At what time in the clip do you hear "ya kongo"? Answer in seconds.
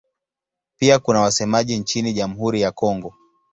2.61-3.13